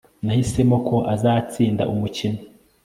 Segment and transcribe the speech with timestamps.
[0.25, 2.39] Nahisemo ko azatsinda umukino